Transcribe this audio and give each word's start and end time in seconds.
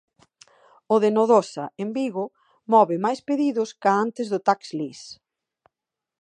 O 0.93 0.95
de 1.03 1.09
Nodosa, 1.15 1.65
en 1.83 1.89
Vigo, 1.97 2.25
move 2.73 2.95
máis 3.05 3.19
pedidos 3.29 3.69
ca 3.81 3.91
antes 4.05 4.27
do 4.33 4.39
tax 4.47 4.59
lease. 4.79 5.09